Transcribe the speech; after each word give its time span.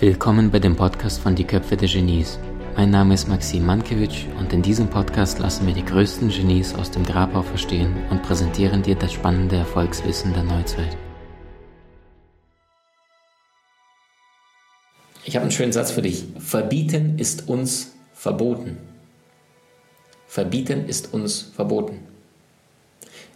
Willkommen 0.00 0.50
bei 0.50 0.58
dem 0.58 0.76
Podcast 0.76 1.20
von 1.20 1.34
Die 1.34 1.44
Köpfe 1.44 1.76
der 1.76 1.86
Genies. 1.86 2.38
Mein 2.74 2.88
Name 2.88 3.12
ist 3.12 3.28
Maxim 3.28 3.66
Mankewitsch 3.66 4.24
und 4.38 4.50
in 4.50 4.62
diesem 4.62 4.88
Podcast 4.88 5.38
lassen 5.40 5.66
wir 5.66 5.74
die 5.74 5.84
größten 5.84 6.30
Genies 6.30 6.74
aus 6.74 6.90
dem 6.90 7.04
Grabau 7.04 7.42
verstehen 7.42 7.94
und 8.08 8.22
präsentieren 8.22 8.82
dir 8.82 8.94
das 8.94 9.12
spannende 9.12 9.56
Erfolgswissen 9.56 10.32
der 10.32 10.44
Neuzeit. 10.44 10.96
Ich 15.26 15.36
habe 15.36 15.42
einen 15.42 15.52
schönen 15.52 15.74
Satz 15.74 15.90
für 15.90 16.00
dich. 16.00 16.24
Verbieten 16.38 17.18
ist 17.18 17.50
uns 17.50 17.92
verboten. 18.14 18.78
Verbieten 20.26 20.86
ist 20.86 21.12
uns 21.12 21.42
verboten. 21.42 21.98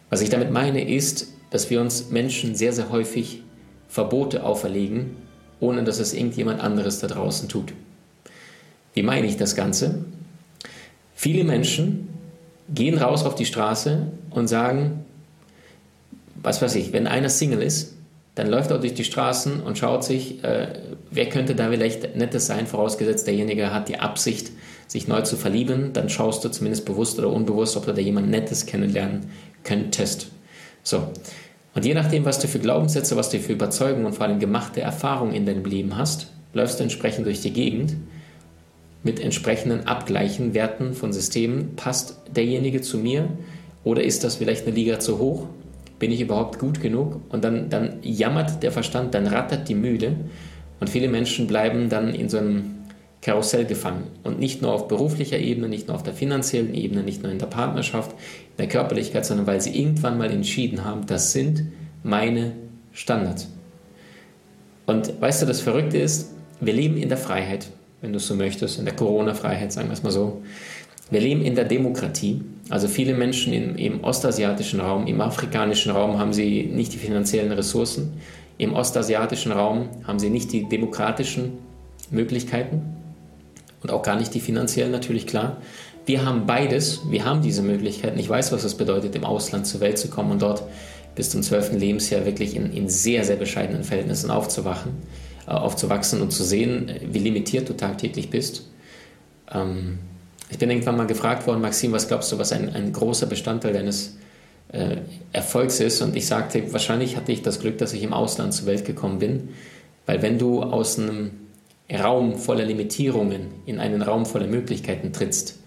Was 0.08 0.22
ich 0.22 0.30
damit 0.30 0.50
meine 0.50 0.88
ist, 0.88 1.28
dass 1.50 1.68
wir 1.68 1.82
uns 1.82 2.08
Menschen 2.08 2.54
sehr, 2.54 2.72
sehr 2.72 2.88
häufig 2.88 3.42
Verbote 3.86 4.44
auferlegen, 4.44 5.18
ohne 5.64 5.82
dass 5.84 5.98
es 5.98 6.12
irgendjemand 6.12 6.60
anderes 6.60 6.98
da 7.00 7.06
draußen 7.06 7.48
tut. 7.48 7.72
Wie 8.92 9.02
meine 9.02 9.26
ich 9.26 9.36
das 9.36 9.56
Ganze? 9.56 10.04
Viele 11.14 11.44
Menschen 11.44 12.08
gehen 12.68 12.98
raus 12.98 13.24
auf 13.24 13.34
die 13.34 13.46
Straße 13.46 14.06
und 14.30 14.48
sagen, 14.48 15.04
was 16.42 16.60
weiß 16.60 16.74
ich, 16.74 16.92
wenn 16.92 17.06
einer 17.06 17.30
Single 17.30 17.62
ist, 17.62 17.94
dann 18.34 18.48
läuft 18.48 18.70
er 18.70 18.78
durch 18.78 18.94
die 18.94 19.04
Straßen 19.04 19.62
und 19.62 19.78
schaut 19.78 20.04
sich, 20.04 20.42
äh, 20.42 20.68
wer 21.10 21.28
könnte 21.28 21.54
da 21.54 21.70
vielleicht 21.70 22.16
Nettes 22.16 22.46
sein, 22.46 22.66
vorausgesetzt 22.66 23.26
derjenige 23.26 23.72
hat 23.72 23.88
die 23.88 23.98
Absicht, 23.98 24.50
sich 24.86 25.08
neu 25.08 25.22
zu 25.22 25.36
verlieben, 25.36 25.92
dann 25.92 26.10
schaust 26.10 26.44
du 26.44 26.50
zumindest 26.50 26.84
bewusst 26.84 27.18
oder 27.18 27.30
unbewusst, 27.30 27.76
ob 27.76 27.86
du 27.86 27.92
da 27.92 28.00
jemand 28.00 28.28
Nettes 28.28 28.66
kennenlernen 28.66 29.30
könntest. 29.62 30.28
So, 30.82 31.10
und 31.74 31.84
je 31.84 31.94
nachdem, 31.94 32.24
was 32.24 32.38
du 32.38 32.46
für 32.46 32.60
Glaubenssätze, 32.60 33.16
was 33.16 33.30
du 33.30 33.38
für 33.38 33.52
Überzeugungen 33.52 34.06
und 34.06 34.14
vor 34.14 34.26
allem 34.26 34.38
gemachte 34.38 34.80
Erfahrungen 34.80 35.34
in 35.34 35.44
deinem 35.44 35.64
Leben 35.64 35.96
hast, 35.96 36.30
läufst 36.52 36.78
du 36.78 36.84
entsprechend 36.84 37.26
durch 37.26 37.40
die 37.40 37.52
Gegend 37.52 37.96
mit 39.02 39.20
entsprechenden 39.20 39.86
Abgleichen, 39.86 40.54
Werten 40.54 40.94
von 40.94 41.12
Systemen. 41.12 41.74
Passt 41.76 42.20
derjenige 42.34 42.80
zu 42.80 42.98
mir 42.98 43.28
oder 43.82 44.02
ist 44.02 44.24
das 44.24 44.36
vielleicht 44.36 44.66
eine 44.66 44.74
Liga 44.74 45.00
zu 45.00 45.18
hoch? 45.18 45.48
Bin 45.98 46.10
ich 46.10 46.20
überhaupt 46.20 46.58
gut 46.58 46.80
genug? 46.80 47.20
Und 47.28 47.44
dann, 47.44 47.68
dann 47.70 47.98
jammert 48.02 48.62
der 48.62 48.72
Verstand, 48.72 49.14
dann 49.14 49.26
rattert 49.26 49.68
die 49.68 49.74
Mühle 49.74 50.16
und 50.80 50.88
viele 50.88 51.08
Menschen 51.08 51.46
bleiben 51.46 51.88
dann 51.88 52.14
in 52.14 52.28
so 52.28 52.38
einem 52.38 52.83
Karussell 53.24 53.64
gefangen. 53.64 54.04
Und 54.22 54.38
nicht 54.38 54.60
nur 54.60 54.72
auf 54.72 54.86
beruflicher 54.86 55.38
Ebene, 55.38 55.66
nicht 55.66 55.88
nur 55.88 55.96
auf 55.96 56.02
der 56.02 56.12
finanziellen 56.12 56.74
Ebene, 56.74 57.02
nicht 57.02 57.22
nur 57.22 57.32
in 57.32 57.38
der 57.38 57.46
Partnerschaft, 57.46 58.12
in 58.12 58.56
der 58.58 58.68
Körperlichkeit, 58.68 59.24
sondern 59.24 59.46
weil 59.46 59.62
sie 59.62 59.80
irgendwann 59.80 60.18
mal 60.18 60.30
entschieden 60.30 60.84
haben, 60.84 61.06
das 61.06 61.32
sind 61.32 61.64
meine 62.02 62.52
Standards. 62.92 63.48
Und 64.84 65.20
weißt 65.22 65.40
du, 65.40 65.46
das 65.46 65.62
Verrückte 65.62 65.96
ist, 65.96 66.32
wir 66.60 66.74
leben 66.74 66.98
in 66.98 67.08
der 67.08 67.16
Freiheit, 67.16 67.68
wenn 68.02 68.12
du 68.12 68.18
es 68.18 68.26
so 68.26 68.34
möchtest, 68.34 68.78
in 68.78 68.84
der 68.84 68.94
Corona-Freiheit, 68.94 69.72
sagen 69.72 69.88
wir 69.88 69.94
es 69.94 70.02
mal 70.02 70.12
so. 70.12 70.42
Wir 71.10 71.20
leben 71.20 71.40
in 71.40 71.54
der 71.54 71.64
Demokratie. 71.64 72.42
Also 72.68 72.88
viele 72.88 73.14
Menschen 73.14 73.54
im, 73.54 73.76
im 73.76 74.04
ostasiatischen 74.04 74.80
Raum, 74.80 75.06
im 75.06 75.22
afrikanischen 75.22 75.92
Raum 75.92 76.18
haben 76.18 76.34
sie 76.34 76.64
nicht 76.64 76.92
die 76.92 76.98
finanziellen 76.98 77.52
Ressourcen. 77.52 78.12
Im 78.58 78.74
ostasiatischen 78.74 79.52
Raum 79.52 79.88
haben 80.06 80.18
sie 80.18 80.28
nicht 80.28 80.52
die 80.52 80.68
demokratischen 80.68 81.52
Möglichkeiten 82.10 82.93
und 83.84 83.90
auch 83.90 84.02
gar 84.02 84.16
nicht 84.16 84.32
die 84.32 84.40
finanziellen, 84.40 84.90
natürlich 84.90 85.26
klar. 85.26 85.58
Wir 86.06 86.24
haben 86.24 86.46
beides, 86.46 87.02
wir 87.10 87.24
haben 87.24 87.42
diese 87.42 87.62
Möglichkeiten. 87.62 88.18
Ich 88.18 88.28
weiß, 88.28 88.50
was 88.50 88.64
es 88.64 88.74
bedeutet, 88.74 89.14
im 89.14 89.24
Ausland 89.24 89.66
zur 89.66 89.80
Welt 89.80 89.98
zu 89.98 90.08
kommen 90.08 90.32
und 90.32 90.42
dort 90.42 90.62
bis 91.14 91.30
zum 91.30 91.42
zwölften 91.42 91.78
Lebensjahr 91.78 92.24
wirklich 92.24 92.56
in, 92.56 92.72
in, 92.72 92.88
sehr, 92.88 93.24
sehr 93.24 93.36
bescheidenen 93.36 93.84
Verhältnissen 93.84 94.30
aufzuwachen, 94.30 94.92
äh, 95.46 95.50
aufzuwachsen 95.50 96.22
und 96.22 96.32
zu 96.32 96.42
sehen, 96.42 96.90
wie 97.04 97.18
limitiert 97.18 97.68
du 97.68 97.74
tagtäglich 97.74 98.30
bist. 98.30 98.68
Ähm, 99.52 99.98
ich 100.50 100.58
bin 100.58 100.70
irgendwann 100.70 100.96
mal 100.96 101.06
gefragt 101.06 101.46
worden, 101.46 101.60
Maxim, 101.60 101.92
was 101.92 102.08
glaubst 102.08 102.32
du, 102.32 102.38
was 102.38 102.52
ein, 102.52 102.74
ein 102.74 102.92
großer 102.92 103.26
Bestandteil 103.26 103.74
deines 103.74 104.16
äh, 104.72 104.96
Erfolgs 105.32 105.78
ist? 105.80 106.00
Und 106.00 106.16
ich 106.16 106.26
sagte, 106.26 106.72
wahrscheinlich 106.72 107.16
hatte 107.16 107.32
ich 107.32 107.42
das 107.42 107.60
Glück, 107.60 107.76
dass 107.78 107.92
ich 107.92 108.02
im 108.02 108.14
Ausland 108.14 108.54
zur 108.54 108.66
Welt 108.66 108.86
gekommen 108.86 109.18
bin, 109.18 109.50
weil 110.06 110.22
wenn 110.22 110.38
du 110.38 110.62
aus 110.62 110.98
einem 110.98 111.43
Raum 111.92 112.36
voller 112.38 112.64
Limitierungen 112.64 113.48
in 113.66 113.78
einen 113.78 114.02
Raum 114.02 114.24
voller 114.26 114.46
Möglichkeiten 114.46 115.12
trittst, 115.12 115.58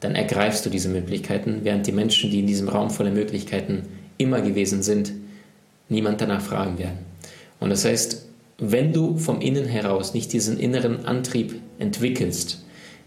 dann 0.00 0.14
ergreifst 0.14 0.66
du 0.66 0.70
diese 0.70 0.88
Möglichkeiten, 0.88 1.60
während 1.62 1.86
die 1.86 1.92
Menschen, 1.92 2.30
die 2.30 2.40
in 2.40 2.46
diesem 2.46 2.68
Raum 2.68 2.90
voller 2.90 3.10
Möglichkeiten 3.10 3.84
immer 4.18 4.40
gewesen 4.40 4.82
sind, 4.82 5.12
niemand 5.88 6.20
danach 6.20 6.42
fragen 6.42 6.78
werden. 6.78 6.98
Und 7.60 7.70
das 7.70 7.84
heißt, 7.84 8.26
wenn 8.58 8.92
du 8.92 9.16
vom 9.16 9.40
Innen 9.40 9.64
heraus 9.64 10.14
nicht 10.14 10.32
diesen 10.32 10.58
inneren 10.58 11.06
Antrieb 11.06 11.54
entwickelst, 11.78 12.62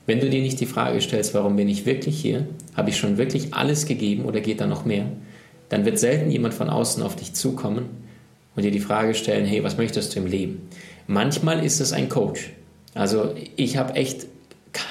wenn 0.06 0.20
du 0.20 0.30
dir 0.30 0.42
nicht 0.42 0.59
die 0.59 0.66
Frage 0.66 1.02
stellst, 1.02 1.34
warum 1.34 1.56
bin 1.56 1.68
ich 1.68 1.86
wirklich 1.86 2.20
hier, 2.20 2.48
habe 2.75 2.90
ich 2.90 2.98
schon 2.98 3.18
wirklich 3.18 3.54
alles 3.54 3.86
gegeben 3.86 4.25
oder 4.25 4.40
geht 4.40 4.62
da 4.62 4.68
noch 4.68 4.86
mehr, 4.86 5.08
dann 5.70 5.86
wird 5.86 6.00
selten 6.00 6.30
jemand 6.30 6.54
von 6.54 6.70
außen 6.70 7.02
auf 7.04 7.16
dich 7.16 7.34
zukommen 7.34 7.86
und 8.56 8.64
dir 8.64 8.72
die 8.72 8.80
Frage 8.80 9.16
stellen, 9.16 9.46
hey, 9.46 9.64
was 9.64 9.78
möchtest 9.78 10.16
du 10.16 10.20
im 10.20 10.28
Leben? 10.28 10.70
Manchmal 11.08 11.64
ist 11.64 11.80
es 11.80 11.94
ein 11.94 12.10
Coach. 12.10 12.52
Also 12.94 13.36
ich 13.56 13.78
habe 13.78 13.94
echt 13.94 14.28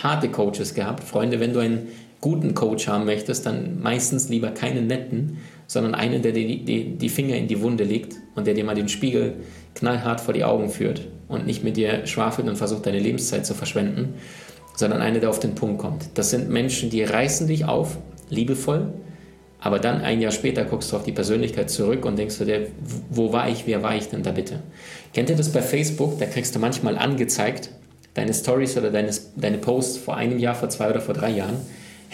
harte 0.03 0.29
Coaches 0.29 0.75
gehabt. 0.75 1.05
Freunde, 1.05 1.41
wenn 1.41 1.53
du 1.53 1.61
einen 1.61 1.89
guten 2.21 2.55
Coach 2.55 2.89
haben 2.89 3.05
möchtest, 3.05 3.47
dann 3.47 3.83
meistens 3.83 4.29
lieber 4.29 4.51
keinen 4.51 4.87
netten, 4.87 5.39
sondern 5.67 5.95
einen, 5.95 6.23
der 6.23 6.33
dir 6.33 6.47
die, 6.47 6.97
die, 6.97 7.09
Finger 7.09 7.37
in 7.37 7.49
die 7.49 7.61
Wunde 7.61 7.85
legt 7.85 8.15
und 8.35 8.47
der 8.47 8.55
dir 8.55 8.65
mal 8.65 8.75
den 8.75 8.89
Spiegel 8.89 9.35
knallhart 9.75 10.21
vor 10.21 10.33
die 10.33 10.45
Augen 10.45 10.71
führt 10.71 11.07
und 11.29 11.47
nicht 11.47 11.65
mit 11.65 11.77
dir 11.77 12.07
schwafelt 12.07 12.49
und 12.49 12.57
versucht, 12.57 12.87
deine 12.87 12.99
Lebenszeit 12.99 13.45
zu 13.45 13.55
verschwenden, 13.55 14.15
sondern 14.77 15.03
einer, 15.03 15.21
der 15.21 15.31
auf 15.31 15.41
den 15.41 15.55
Punkt 15.55 15.79
kommt. 15.79 16.07
Das 16.15 16.31
sind 16.31 16.49
Menschen, 16.49 16.91
die 16.91 17.03
reißen 17.03 17.47
dich 17.47 17.65
auf, 17.65 17.99
liebevoll, 18.31 18.93
aber 19.65 19.79
dann 19.79 20.03
ein 20.03 20.21
Jahr 20.21 20.31
später 20.31 20.67
guckst 20.67 20.93
du 20.93 20.97
auf 20.97 21.05
die 21.05 21.13
Persönlichkeit 21.13 21.71
zurück 21.71 22.05
und 22.05 22.19
denkst 22.19 22.37
du 22.37 22.45
dir, 22.45 22.67
wo 23.09 23.33
war 23.33 23.49
ich, 23.49 23.67
wer 23.67 23.83
war 23.83 23.97
ich 23.97 24.11
denn 24.11 24.23
da 24.23 24.31
bitte? 24.31 24.61
Kennt 25.15 25.31
ihr 25.31 25.37
das 25.37 25.51
bei 25.51 25.63
Facebook? 25.63 26.19
Da 26.19 26.27
kriegst 26.27 26.55
du 26.55 26.59
manchmal 26.59 26.99
angezeigt, 26.99 27.71
deine 28.13 28.35
Stories 28.35 28.77
oder 28.77 28.91
deine, 28.91 29.11
deine 29.37 29.57
Posts 29.57 29.97
vor 29.97 30.19
einem 30.19 30.39
Jahr, 30.39 30.55
vor 30.55 30.69
zwei 30.69 30.91
oder 30.91 31.01
vor 31.01 31.15
drei 31.15 31.31
Jahren. 31.31 31.57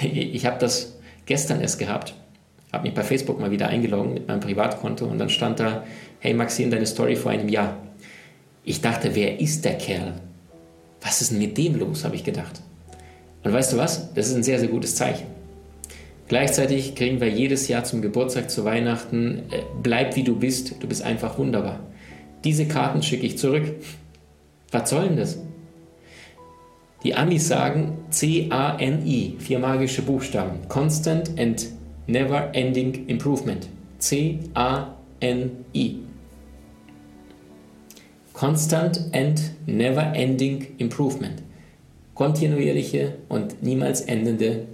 Ich 0.00 0.46
habe 0.46 0.60
das 0.60 0.94
gestern 1.26 1.60
erst 1.60 1.80
gehabt, 1.80 2.14
habe 2.72 2.84
mich 2.84 2.94
bei 2.94 3.02
Facebook 3.02 3.40
mal 3.40 3.50
wieder 3.50 3.66
eingeloggt 3.66 4.14
mit 4.14 4.28
meinem 4.28 4.40
Privatkonto 4.40 5.04
und 5.04 5.18
dann 5.18 5.28
stand 5.28 5.58
da, 5.58 5.84
hey 6.20 6.32
Maxine, 6.32 6.70
deine 6.70 6.86
Story 6.86 7.16
vor 7.16 7.32
einem 7.32 7.48
Jahr. 7.48 7.78
Ich 8.62 8.80
dachte, 8.80 9.16
wer 9.16 9.40
ist 9.40 9.64
der 9.64 9.76
Kerl? 9.76 10.12
Was 11.02 11.20
ist 11.20 11.32
denn 11.32 11.38
mit 11.38 11.58
dem 11.58 11.80
los, 11.80 12.04
habe 12.04 12.14
ich 12.14 12.22
gedacht. 12.22 12.60
Und 13.42 13.52
weißt 13.52 13.72
du 13.72 13.76
was? 13.76 14.14
Das 14.14 14.28
ist 14.28 14.36
ein 14.36 14.44
sehr, 14.44 14.60
sehr 14.60 14.68
gutes 14.68 14.94
Zeichen. 14.94 15.39
Gleichzeitig 16.30 16.94
kriegen 16.94 17.20
wir 17.20 17.28
jedes 17.28 17.66
Jahr 17.66 17.82
zum 17.82 18.02
Geburtstag, 18.02 18.52
zu 18.52 18.64
Weihnachten, 18.64 19.42
äh, 19.50 19.62
bleib 19.82 20.14
wie 20.14 20.22
du 20.22 20.38
bist, 20.38 20.76
du 20.80 20.86
bist 20.86 21.02
einfach 21.02 21.38
wunderbar. 21.38 21.80
Diese 22.44 22.68
Karten 22.68 23.02
schicke 23.02 23.26
ich 23.26 23.36
zurück. 23.36 23.64
Was 24.70 24.90
soll 24.90 25.08
denn 25.08 25.16
das? 25.16 25.40
Die 27.02 27.16
Amis 27.16 27.48
sagen 27.48 27.98
C-A-N-I, 28.10 29.38
vier 29.40 29.58
magische 29.58 30.02
Buchstaben. 30.02 30.68
Constant 30.68 31.36
and 31.36 31.66
Never 32.06 32.54
Ending 32.54 33.08
Improvement. 33.08 33.68
C-A-N-I. 33.98 35.96
Constant 38.34 39.00
and 39.12 39.50
Never 39.66 40.14
Ending 40.14 40.64
Improvement. 40.78 41.42
Kontinuierliche 42.14 43.16
und 43.28 43.64
niemals 43.64 44.02
endende 44.02 44.66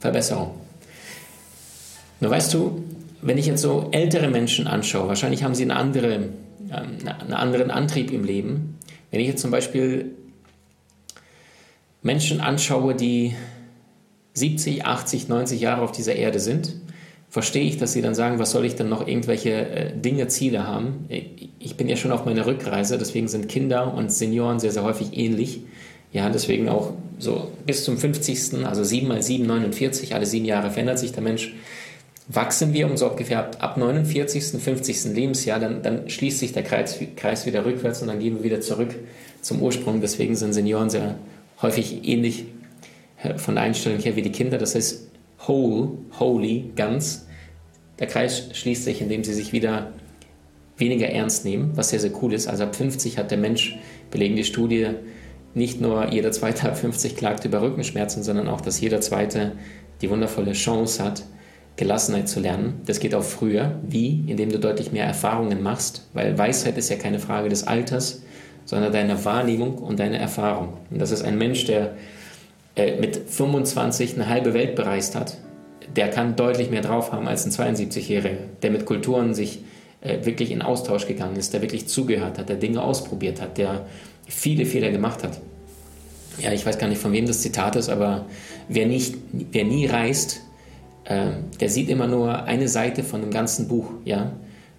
Verbesserung. 0.00 0.65
Nur 2.20 2.30
weißt 2.30 2.52
du, 2.54 2.82
wenn 3.22 3.38
ich 3.38 3.46
jetzt 3.46 3.62
so 3.62 3.88
ältere 3.90 4.28
Menschen 4.28 4.66
anschaue, 4.66 5.08
wahrscheinlich 5.08 5.42
haben 5.42 5.54
sie 5.54 5.64
eine 5.64 5.76
andere, 5.76 6.14
ähm, 6.14 6.30
einen 6.70 7.32
anderen 7.32 7.70
Antrieb 7.70 8.10
im 8.12 8.24
Leben. 8.24 8.78
Wenn 9.10 9.20
ich 9.20 9.26
jetzt 9.28 9.42
zum 9.42 9.50
Beispiel 9.50 10.12
Menschen 12.02 12.40
anschaue, 12.40 12.94
die 12.94 13.34
70, 14.34 14.84
80, 14.84 15.28
90 15.28 15.60
Jahre 15.60 15.82
auf 15.82 15.92
dieser 15.92 16.14
Erde 16.14 16.40
sind, 16.40 16.74
verstehe 17.28 17.64
ich, 17.64 17.78
dass 17.78 17.92
sie 17.92 18.02
dann 18.02 18.14
sagen, 18.14 18.38
was 18.38 18.50
soll 18.50 18.64
ich 18.64 18.76
denn 18.76 18.88
noch 18.88 19.06
irgendwelche 19.06 19.50
äh, 19.50 19.92
Dinge, 19.96 20.28
Ziele 20.28 20.66
haben? 20.66 21.08
Ich 21.58 21.76
bin 21.76 21.88
ja 21.88 21.96
schon 21.96 22.12
auf 22.12 22.24
meiner 22.24 22.46
Rückreise, 22.46 22.98
deswegen 22.98 23.28
sind 23.28 23.48
Kinder 23.48 23.92
und 23.92 24.12
Senioren 24.12 24.60
sehr, 24.60 24.72
sehr 24.72 24.84
häufig 24.84 25.16
ähnlich. 25.16 25.60
Ja, 26.12 26.30
deswegen 26.30 26.68
auch 26.68 26.92
so 27.18 27.50
bis 27.66 27.84
zum 27.84 27.98
50., 27.98 28.64
also 28.64 28.84
7 28.84 29.08
mal 29.08 29.22
7, 29.22 29.46
49, 29.46 30.14
alle 30.14 30.26
sieben 30.26 30.46
Jahre 30.46 30.70
verändert 30.70 30.98
sich 30.98 31.12
der 31.12 31.22
Mensch 31.22 31.54
wachsen 32.28 32.72
wir 32.72 32.88
und 32.90 32.96
so 32.96 33.10
ungefähr 33.10 33.50
ab 33.62 33.76
49., 33.76 34.60
50. 34.60 35.14
Lebensjahr, 35.14 35.60
dann, 35.60 35.82
dann 35.82 36.08
schließt 36.08 36.40
sich 36.40 36.52
der 36.52 36.64
Kreis, 36.64 36.98
Kreis 37.14 37.46
wieder 37.46 37.64
rückwärts 37.64 38.02
und 38.02 38.08
dann 38.08 38.18
gehen 38.18 38.36
wir 38.36 38.42
wieder 38.42 38.60
zurück 38.60 38.94
zum 39.40 39.62
Ursprung. 39.62 40.00
Deswegen 40.00 40.34
sind 40.34 40.52
Senioren 40.52 40.90
sehr 40.90 41.16
häufig 41.62 42.06
ähnlich 42.06 42.46
äh, 43.22 43.38
von 43.38 43.54
der 43.54 43.64
Einstellung 43.64 44.00
her 44.00 44.16
wie 44.16 44.22
die 44.22 44.32
Kinder. 44.32 44.58
Das 44.58 44.74
heißt, 44.74 45.08
whole, 45.46 45.90
holy, 46.18 46.72
ganz. 46.74 47.26
Der 47.98 48.08
Kreis 48.08 48.48
schließt 48.52 48.84
sich, 48.84 49.00
indem 49.00 49.24
sie 49.24 49.32
sich 49.32 49.52
wieder 49.52 49.92
weniger 50.76 51.08
ernst 51.08 51.44
nehmen, 51.44 51.72
was 51.74 51.90
sehr, 51.90 52.00
sehr 52.00 52.12
cool 52.22 52.34
ist. 52.34 52.48
Also 52.48 52.64
ab 52.64 52.76
50 52.76 53.18
hat 53.18 53.30
der 53.30 53.38
Mensch, 53.38 53.78
belegen 54.10 54.36
die 54.36 54.44
Studie, 54.44 54.88
nicht 55.54 55.80
nur 55.80 56.12
jeder 56.12 56.32
zweite 56.32 56.68
ab 56.68 56.76
50 56.76 57.16
klagt 57.16 57.46
über 57.46 57.62
Rückenschmerzen, 57.62 58.22
sondern 58.22 58.48
auch, 58.48 58.60
dass 58.60 58.80
jeder 58.80 59.00
zweite 59.00 59.52
die 60.02 60.10
wundervolle 60.10 60.52
Chance 60.52 61.02
hat, 61.02 61.22
Gelassenheit 61.76 62.28
zu 62.28 62.40
lernen. 62.40 62.80
Das 62.86 63.00
geht 63.00 63.14
auch 63.14 63.22
früher. 63.22 63.78
Wie? 63.86 64.24
Indem 64.26 64.50
du 64.50 64.58
deutlich 64.58 64.92
mehr 64.92 65.04
Erfahrungen 65.04 65.62
machst, 65.62 66.06
weil 66.14 66.36
Weisheit 66.38 66.78
ist 66.78 66.88
ja 66.88 66.96
keine 66.96 67.18
Frage 67.18 67.48
des 67.48 67.66
Alters, 67.66 68.22
sondern 68.64 68.92
deiner 68.92 69.24
Wahrnehmung 69.24 69.78
und 69.78 70.00
deiner 70.00 70.18
Erfahrung. 70.18 70.74
Und 70.90 71.00
das 71.00 71.10
ist 71.10 71.22
ein 71.22 71.38
Mensch, 71.38 71.66
der 71.66 71.94
äh, 72.74 72.98
mit 73.00 73.16
25 73.28 74.14
eine 74.14 74.28
halbe 74.28 74.54
Welt 74.54 74.74
bereist 74.74 75.14
hat, 75.14 75.38
der 75.94 76.08
kann 76.08 76.36
deutlich 76.36 76.70
mehr 76.70 76.82
drauf 76.82 77.12
haben 77.12 77.28
als 77.28 77.46
ein 77.46 77.52
72-Jähriger, 77.52 78.36
der 78.62 78.70
mit 78.70 78.86
Kulturen 78.86 79.34
sich 79.34 79.60
äh, 80.00 80.24
wirklich 80.24 80.50
in 80.50 80.62
Austausch 80.62 81.06
gegangen 81.06 81.36
ist, 81.36 81.54
der 81.54 81.62
wirklich 81.62 81.88
zugehört 81.88 82.38
hat, 82.38 82.48
der 82.48 82.56
Dinge 82.56 82.82
ausprobiert 82.82 83.40
hat, 83.40 83.58
der 83.58 83.86
viele 84.26 84.66
Fehler 84.66 84.90
gemacht 84.90 85.22
hat. 85.22 85.40
Ja, 86.38 86.52
ich 86.52 86.66
weiß 86.66 86.78
gar 86.78 86.88
nicht, 86.88 87.00
von 87.00 87.12
wem 87.12 87.26
das 87.26 87.40
Zitat 87.40 87.76
ist, 87.76 87.88
aber 87.88 88.26
wer, 88.68 88.86
nicht, 88.86 89.14
wer 89.32 89.64
nie 89.64 89.86
reist, 89.86 90.42
äh, 91.06 91.28
der 91.60 91.68
sieht 91.68 91.88
immer 91.88 92.06
nur 92.06 92.44
eine 92.44 92.68
Seite 92.68 93.02
von 93.02 93.20
dem 93.20 93.30
ganzen 93.30 93.68
Buch. 93.68 93.90
Ja? 94.04 94.32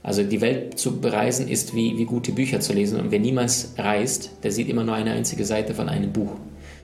Also 0.03 0.23
die 0.23 0.41
Welt 0.41 0.77
zu 0.77 0.99
bereisen 0.99 1.47
ist 1.47 1.75
wie, 1.75 1.97
wie 1.97 2.05
gute 2.05 2.31
Bücher 2.31 2.59
zu 2.59 2.73
lesen 2.73 2.99
und 2.99 3.11
wer 3.11 3.19
niemals 3.19 3.73
reist, 3.77 4.31
der 4.43 4.51
sieht 4.51 4.69
immer 4.69 4.83
nur 4.83 4.95
eine 4.95 5.11
einzige 5.11 5.45
Seite 5.45 5.73
von 5.73 5.89
einem 5.89 6.11
Buch. 6.11 6.31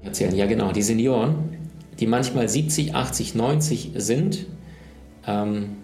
Erzählen. 0.04 0.36
Ja, 0.36 0.46
genau. 0.46 0.74
Die 0.74 0.82
Senioren, 0.82 1.36
die 2.00 2.08
manchmal 2.08 2.50
70, 2.50 2.94
80, 2.94 3.36
90 3.36 3.92
sind, 3.96 4.48
ähm, 5.26 5.78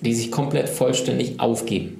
die 0.00 0.14
sich 0.14 0.32
komplett 0.32 0.68
vollständig 0.68 1.38
aufgeben. 1.38 1.98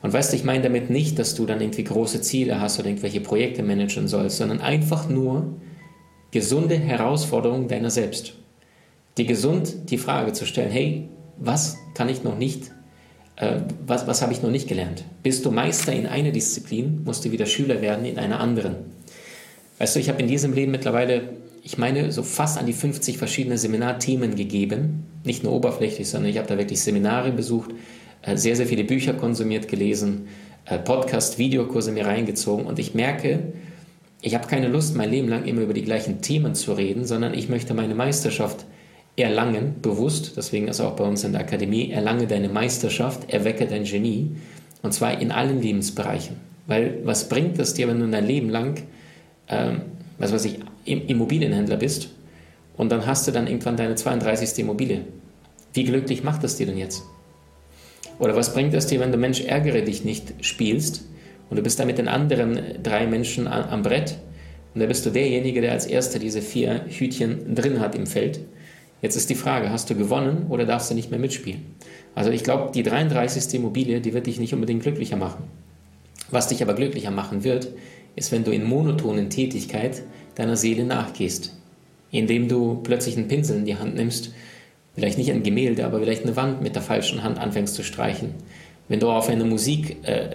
Und 0.00 0.12
weißt 0.12 0.32
du, 0.32 0.36
ich 0.36 0.44
meine 0.44 0.62
damit 0.62 0.90
nicht, 0.90 1.18
dass 1.18 1.34
du 1.34 1.44
dann 1.44 1.60
irgendwie 1.60 1.84
große 1.84 2.22
Ziele 2.22 2.60
hast 2.60 2.78
oder 2.78 2.88
irgendwelche 2.88 3.20
Projekte 3.20 3.62
managen 3.62 4.08
sollst, 4.08 4.38
sondern 4.38 4.60
einfach 4.60 5.08
nur 5.08 5.54
gesunde 6.30 6.76
Herausforderungen 6.76 7.68
deiner 7.68 7.90
selbst. 7.90 8.34
Die 9.18 9.26
gesund 9.26 9.90
die 9.90 9.98
Frage 9.98 10.32
zu 10.32 10.46
stellen, 10.46 10.70
hey, 10.70 11.08
was 11.38 11.76
kann 11.94 12.08
ich 12.08 12.24
noch 12.24 12.38
nicht, 12.38 12.70
äh, 13.36 13.60
was, 13.86 14.06
was 14.06 14.22
habe 14.22 14.32
ich 14.32 14.42
noch 14.42 14.50
nicht 14.50 14.68
gelernt? 14.68 15.04
Bist 15.22 15.44
du 15.44 15.50
Meister 15.50 15.92
in 15.92 16.06
einer 16.06 16.30
Disziplin, 16.30 17.02
musst 17.04 17.24
du 17.24 17.32
wieder 17.32 17.46
Schüler 17.46 17.82
werden 17.82 18.04
in 18.04 18.18
einer 18.18 18.40
anderen. 18.40 18.76
Weißt 19.78 19.96
du, 19.96 20.00
ich 20.00 20.08
habe 20.08 20.20
in 20.20 20.28
diesem 20.28 20.52
Leben 20.52 20.72
mittlerweile 20.72 21.30
ich 21.62 21.78
meine, 21.78 22.10
so 22.10 22.22
fast 22.22 22.58
an 22.58 22.66
die 22.66 22.72
50 22.72 23.18
verschiedene 23.18 23.56
Seminarthemen 23.56 24.34
gegeben. 24.34 25.06
Nicht 25.24 25.44
nur 25.44 25.52
oberflächlich, 25.52 26.08
sondern 26.08 26.30
ich 26.30 26.38
habe 26.38 26.48
da 26.48 26.58
wirklich 26.58 26.80
Seminare 26.80 27.30
besucht, 27.30 27.70
äh, 28.22 28.36
sehr, 28.36 28.56
sehr 28.56 28.66
viele 28.66 28.84
Bücher 28.84 29.14
konsumiert, 29.14 29.68
gelesen, 29.68 30.26
äh, 30.64 30.78
Podcast, 30.78 31.38
Videokurse 31.38 31.92
mir 31.92 32.06
reingezogen 32.06 32.66
und 32.66 32.78
ich 32.78 32.94
merke, 32.94 33.52
ich 34.20 34.34
habe 34.34 34.46
keine 34.48 34.68
Lust, 34.68 34.96
mein 34.96 35.10
Leben 35.10 35.28
lang 35.28 35.44
immer 35.44 35.62
über 35.62 35.74
die 35.74 35.82
gleichen 35.82 36.20
Themen 36.20 36.54
zu 36.54 36.72
reden, 36.72 37.04
sondern 37.04 37.34
ich 37.34 37.48
möchte 37.48 37.74
meine 37.74 37.94
Meisterschaft 37.94 38.66
erlangen, 39.16 39.76
bewusst, 39.82 40.36
deswegen 40.36 40.68
ist 40.68 40.80
auch 40.80 40.96
bei 40.96 41.04
uns 41.04 41.24
in 41.24 41.32
der 41.32 41.42
Akademie, 41.42 41.90
erlange 41.90 42.26
deine 42.26 42.48
Meisterschaft, 42.48 43.32
erwecke 43.32 43.66
dein 43.66 43.84
Genie 43.84 44.32
und 44.82 44.92
zwar 44.94 45.20
in 45.20 45.32
allen 45.32 45.60
Lebensbereichen. 45.60 46.36
Weil 46.66 46.98
was 47.04 47.28
bringt 47.28 47.58
es 47.58 47.74
dir, 47.74 47.88
wenn 47.88 48.00
du 48.00 48.08
dein 48.08 48.26
Leben 48.26 48.48
lang 48.48 48.82
ähm, 49.48 49.82
was 50.18 50.32
weiß 50.32 50.44
ich, 50.46 50.58
Immobilienhändler 50.84 51.76
bist 51.76 52.10
und 52.76 52.90
dann 52.92 53.06
hast 53.06 53.26
du 53.26 53.32
dann 53.32 53.46
irgendwann 53.46 53.76
deine 53.76 53.94
32. 53.94 54.58
Immobilie. 54.60 55.02
Wie 55.74 55.84
glücklich 55.84 56.22
macht 56.22 56.44
das 56.44 56.56
dir 56.56 56.66
denn 56.66 56.78
jetzt? 56.78 57.02
Oder 58.18 58.36
was 58.36 58.54
bringt 58.54 58.74
es 58.74 58.86
dir, 58.86 59.00
wenn 59.00 59.10
du 59.10 59.18
Mensch 59.18 59.40
ärgere 59.40 59.82
dich 59.82 60.04
nicht 60.04 60.34
spielst 60.40 61.04
und 61.50 61.56
du 61.56 61.62
bist 61.62 61.80
da 61.80 61.84
mit 61.84 61.98
den 61.98 62.08
anderen 62.08 62.58
drei 62.82 63.06
Menschen 63.06 63.46
am 63.46 63.82
Brett 63.82 64.18
und 64.74 64.80
da 64.80 64.86
bist 64.86 65.04
du 65.04 65.10
derjenige, 65.10 65.60
der 65.60 65.72
als 65.72 65.86
erster 65.86 66.18
diese 66.18 66.40
vier 66.40 66.86
Hütchen 66.88 67.54
drin 67.54 67.80
hat 67.80 67.94
im 67.94 68.06
Feld. 68.06 68.40
Jetzt 69.02 69.16
ist 69.16 69.28
die 69.28 69.34
Frage, 69.34 69.70
hast 69.70 69.90
du 69.90 69.96
gewonnen 69.96 70.46
oder 70.48 70.64
darfst 70.64 70.90
du 70.90 70.94
nicht 70.94 71.10
mehr 71.10 71.18
mitspielen? 71.18 71.74
Also 72.14 72.30
ich 72.30 72.44
glaube, 72.44 72.70
die 72.72 72.84
33. 72.84 73.52
Immobilie, 73.54 74.00
die 74.00 74.14
wird 74.14 74.26
dich 74.26 74.38
nicht 74.38 74.54
unbedingt 74.54 74.82
glücklicher 74.82 75.16
machen. 75.16 75.44
Was 76.30 76.48
dich 76.48 76.62
aber 76.62 76.74
glücklicher 76.74 77.10
machen 77.10 77.42
wird, 77.42 77.68
ist, 78.14 78.30
wenn 78.30 78.44
du 78.44 78.52
in 78.52 78.64
monotonen 78.64 79.28
Tätigkeit 79.28 80.02
deiner 80.36 80.56
Seele 80.56 80.84
nachgehst, 80.84 81.52
indem 82.12 82.46
du 82.46 82.80
plötzlich 82.82 83.16
einen 83.16 83.28
Pinsel 83.28 83.58
in 83.58 83.64
die 83.64 83.76
Hand 83.76 83.96
nimmst, 83.96 84.32
vielleicht 84.94 85.18
nicht 85.18 85.32
ein 85.32 85.42
Gemälde, 85.42 85.84
aber 85.84 85.98
vielleicht 85.98 86.22
eine 86.22 86.36
Wand 86.36 86.62
mit 86.62 86.76
der 86.76 86.82
falschen 86.82 87.24
Hand 87.24 87.38
anfängst 87.38 87.74
zu 87.74 87.82
streichen. 87.82 88.34
Wenn 88.88 89.00
du 89.00 89.10
auf 89.10 89.28
eine 89.28 89.44
Musik 89.44 89.96
äh, 90.04 90.30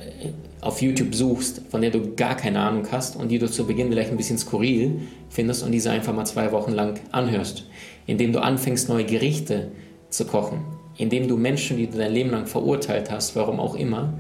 auf 0.62 0.82
YouTube 0.82 1.14
suchst, 1.14 1.62
von 1.70 1.82
der 1.82 1.92
du 1.92 2.16
gar 2.16 2.36
keine 2.36 2.60
Ahnung 2.60 2.88
hast 2.92 3.16
und 3.16 3.30
die 3.30 3.40
du 3.40 3.50
zu 3.50 3.66
Beginn 3.68 3.90
vielleicht 3.90 4.12
ein 4.12 4.18
bisschen 4.18 4.38
skurril 4.38 5.02
findest 5.30 5.64
und 5.64 5.72
diese 5.72 5.92
einfach 5.92 6.14
mal 6.14 6.26
zwei 6.26 6.52
Wochen 6.52 6.72
lang 6.72 7.00
anhörst. 7.12 7.66
Indem 8.06 8.34
du 8.34 8.42
anfängst, 8.42 8.90
neue 8.90 9.06
Gerichte 9.06 9.72
zu 10.10 10.26
kochen. 10.26 10.66
Indem 10.98 11.28
du 11.28 11.38
Menschen, 11.38 11.78
die 11.78 11.88
du 11.88 11.98
dein 11.98 12.14
Leben 12.14 12.32
lang 12.32 12.48
verurteilt 12.48 13.12
hast, 13.12 13.36
warum 13.36 13.60
auch 13.60 13.76
immer, 13.76 14.14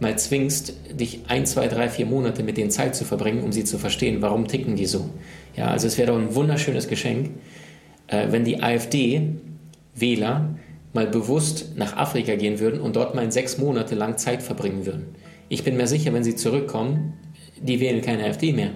mal 0.00 0.18
zwingst, 0.18 0.74
dich 0.98 1.20
ein, 1.28 1.46
zwei, 1.46 1.68
drei, 1.68 1.88
vier 1.88 2.06
Monate 2.06 2.42
mit 2.42 2.56
denen 2.56 2.70
Zeit 2.70 2.96
zu 2.96 3.04
verbringen, 3.04 3.42
um 3.42 3.52
sie 3.52 3.64
zu 3.64 3.78
verstehen, 3.78 4.22
warum 4.22 4.48
ticken 4.48 4.76
die 4.76 4.86
so. 4.86 5.10
Ja, 5.56 5.68
also 5.68 5.86
es 5.86 5.98
wäre 5.98 6.12
doch 6.12 6.18
ein 6.18 6.34
wunderschönes 6.34 6.88
Geschenk, 6.88 7.30
äh, 8.08 8.28
wenn 8.30 8.44
die 8.44 8.62
AfD-Wähler 8.62 10.54
mal 10.92 11.06
bewusst 11.06 11.76
nach 11.76 11.96
Afrika 11.96 12.34
gehen 12.34 12.58
würden 12.58 12.80
und 12.80 12.96
dort 12.96 13.14
mal 13.14 13.30
sechs 13.30 13.58
Monate 13.58 13.94
lang 13.94 14.18
Zeit 14.18 14.42
verbringen 14.42 14.86
würden. 14.86 15.14
Ich 15.52 15.64
bin 15.64 15.76
mir 15.76 15.86
sicher, 15.86 16.14
wenn 16.14 16.24
sie 16.24 16.34
zurückkommen, 16.34 17.12
die 17.60 17.78
wählen 17.78 18.00
keine 18.00 18.24
AfD 18.24 18.54
mehr, 18.54 18.70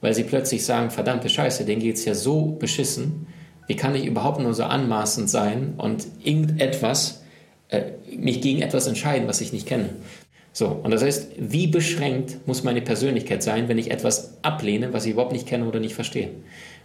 weil 0.00 0.14
sie 0.14 0.22
plötzlich 0.22 0.64
sagen, 0.64 0.88
verdammte 0.88 1.28
Scheiße, 1.28 1.66
denen 1.66 1.82
geht 1.82 1.96
es 1.96 2.06
ja 2.06 2.14
so 2.14 2.56
beschissen, 2.58 3.26
wie 3.66 3.76
kann 3.76 3.94
ich 3.94 4.06
überhaupt 4.06 4.40
nur 4.40 4.54
so 4.54 4.64
anmaßend 4.64 5.28
sein 5.28 5.74
und 5.76 6.06
irgendetwas, 6.24 7.22
äh, 7.68 7.82
mich 8.16 8.40
gegen 8.40 8.62
etwas 8.62 8.86
entscheiden, 8.86 9.28
was 9.28 9.42
ich 9.42 9.52
nicht 9.52 9.66
kenne. 9.66 9.90
So, 10.54 10.68
und 10.68 10.90
das 10.90 11.02
heißt, 11.02 11.32
wie 11.36 11.66
beschränkt 11.66 12.46
muss 12.46 12.64
meine 12.64 12.80
Persönlichkeit 12.80 13.42
sein, 13.42 13.68
wenn 13.68 13.76
ich 13.76 13.90
etwas 13.90 14.38
ablehne, 14.40 14.94
was 14.94 15.04
ich 15.04 15.12
überhaupt 15.12 15.34
nicht 15.34 15.46
kenne 15.46 15.66
oder 15.66 15.80
nicht 15.80 15.94
verstehe? 15.94 16.30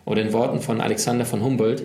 Oder 0.04 0.24
in 0.24 0.34
Worten 0.34 0.60
von 0.60 0.82
Alexander 0.82 1.24
von 1.24 1.42
Humboldt, 1.42 1.84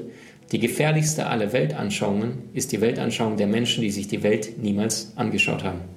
die 0.51 0.59
gefährlichste 0.59 1.29
aller 1.29 1.53
Weltanschauungen 1.53 2.51
ist 2.55 2.73
die 2.73 2.81
Weltanschauung 2.81 3.37
der 3.37 3.47
Menschen, 3.47 3.83
die 3.83 3.93
sich 3.93 4.09
die 4.09 4.25
Welt 4.25 4.59
niemals 4.61 5.13
angeschaut 5.15 5.63
haben. 5.63 5.96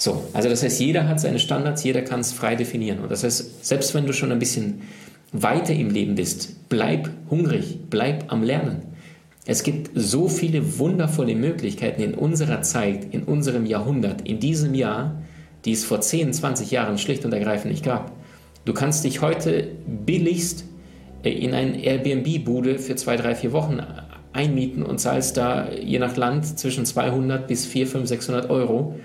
So, 0.00 0.24
also 0.32 0.48
das 0.48 0.62
heißt, 0.62 0.80
jeder 0.80 1.06
hat 1.06 1.20
seine 1.20 1.38
Standards, 1.38 1.84
jeder 1.84 2.00
kann 2.00 2.20
es 2.20 2.32
frei 2.32 2.56
definieren. 2.56 3.00
Und 3.00 3.10
das 3.10 3.22
heißt, 3.22 3.66
selbst 3.66 3.94
wenn 3.94 4.06
du 4.06 4.14
schon 4.14 4.32
ein 4.32 4.38
bisschen 4.38 4.80
weiter 5.30 5.74
im 5.74 5.90
Leben 5.90 6.14
bist, 6.14 6.70
bleib 6.70 7.10
hungrig, 7.28 7.80
bleib 7.90 8.32
am 8.32 8.42
Lernen. 8.42 8.80
Es 9.44 9.62
gibt 9.62 9.90
so 9.94 10.28
viele 10.28 10.78
wundervolle 10.78 11.34
Möglichkeiten 11.34 12.00
in 12.00 12.14
unserer 12.14 12.62
Zeit, 12.62 13.12
in 13.12 13.24
unserem 13.24 13.66
Jahrhundert, 13.66 14.26
in 14.26 14.40
diesem 14.40 14.72
Jahr, 14.72 15.20
die 15.66 15.72
es 15.72 15.84
vor 15.84 16.00
10, 16.00 16.32
20 16.32 16.70
Jahren 16.70 16.96
schlicht 16.96 17.26
und 17.26 17.34
ergreifend 17.34 17.70
nicht 17.70 17.84
gab. 17.84 18.12
Du 18.64 18.72
kannst 18.72 19.04
dich 19.04 19.20
heute 19.20 19.68
billigst 19.86 20.64
äh, 21.24 21.30
in 21.30 21.52
eine 21.52 21.78
Airbnb-Bude 21.78 22.78
für 22.78 22.96
zwei, 22.96 23.16
drei, 23.16 23.34
vier 23.34 23.52
Wochen 23.52 23.80
einmieten 24.32 24.82
und 24.82 24.98
zahlst 24.98 25.36
da 25.36 25.70
je 25.70 25.98
nach 25.98 26.16
Land 26.16 26.58
zwischen 26.58 26.86
200 26.86 27.46
bis 27.46 27.66
400, 27.66 28.08
500, 28.08 28.08
600 28.08 28.50
Euro. 28.50 28.98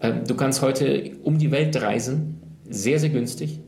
Ähm, 0.00 0.24
du 0.26 0.34
kannst 0.34 0.62
heute 0.62 1.12
um 1.22 1.38
die 1.38 1.50
Welt 1.50 1.80
reisen, 1.80 2.40
sehr, 2.68 2.98
sehr 2.98 3.10
günstig. 3.10 3.60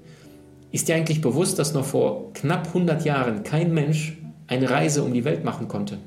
Ist 0.73 0.89
dir 0.89 0.95
eigentlich 0.95 1.21
bewusst, 1.21 1.59
dass 1.59 1.75
noch 1.75 1.85
vor 1.85 2.33
knapp 2.33 2.69
100 2.69 3.05
Jahren 3.05 3.43
kein 3.43 3.75
Mensch 3.75 4.17
eine 4.47 4.71
Reise 4.71 5.03
um 5.03 5.13
die 5.13 5.25
Welt 5.25 5.45
machen 5.45 5.69
konnte. 5.69 5.99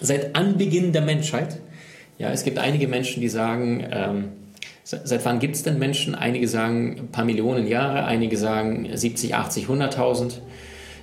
Seit 0.00 0.34
Anbeginn 0.36 0.92
der 0.92 1.02
Menschheit. 1.02 1.60
Ja, 2.18 2.30
es 2.30 2.44
gibt 2.44 2.58
einige 2.58 2.88
Menschen, 2.88 3.20
die 3.20 3.28
sagen, 3.28 3.86
ähm, 3.90 4.24
seit 4.82 5.24
wann 5.24 5.38
gibt 5.38 5.56
es 5.56 5.62
denn 5.62 5.78
Menschen? 5.78 6.14
Einige 6.14 6.48
sagen 6.48 6.96
ein 6.98 7.08
paar 7.08 7.24
Millionen 7.24 7.66
Jahre, 7.66 8.04
einige 8.04 8.36
sagen 8.36 8.88
70, 8.92 9.34
80, 9.34 9.66
100.000. 9.66 10.38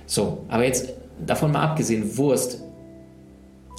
So, 0.06 0.44
aber 0.48 0.64
jetzt 0.64 0.92
davon 1.24 1.52
mal 1.52 1.62
abgesehen, 1.62 2.16
Wurst, 2.16 2.62